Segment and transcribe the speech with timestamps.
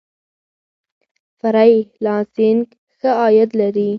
[1.39, 2.63] فری لانسینګ
[2.97, 3.89] ښه عاید لري.